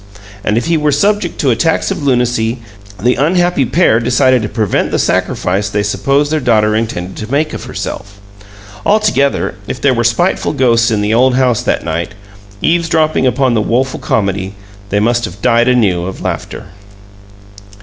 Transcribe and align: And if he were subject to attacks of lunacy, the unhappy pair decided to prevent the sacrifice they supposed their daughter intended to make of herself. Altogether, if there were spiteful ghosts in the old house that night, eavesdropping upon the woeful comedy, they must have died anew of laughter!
And 0.43 0.57
if 0.57 0.65
he 0.65 0.77
were 0.77 0.91
subject 0.91 1.39
to 1.41 1.51
attacks 1.51 1.91
of 1.91 2.01
lunacy, 2.01 2.57
the 2.99 3.13
unhappy 3.13 3.65
pair 3.67 3.99
decided 3.99 4.41
to 4.41 4.49
prevent 4.49 4.89
the 4.89 4.97
sacrifice 4.97 5.69
they 5.69 5.83
supposed 5.83 6.31
their 6.31 6.39
daughter 6.39 6.75
intended 6.75 7.15
to 7.17 7.29
make 7.31 7.53
of 7.53 7.65
herself. 7.65 8.19
Altogether, 8.83 9.53
if 9.67 9.79
there 9.79 9.93
were 9.93 10.03
spiteful 10.03 10.53
ghosts 10.53 10.89
in 10.89 11.01
the 11.01 11.13
old 11.13 11.35
house 11.35 11.61
that 11.61 11.83
night, 11.85 12.15
eavesdropping 12.63 13.27
upon 13.27 13.53
the 13.53 13.61
woeful 13.61 13.99
comedy, 13.99 14.55
they 14.89 14.99
must 14.99 15.23
have 15.25 15.39
died 15.39 15.67
anew 15.67 16.05
of 16.05 16.19
laughter! 16.21 16.69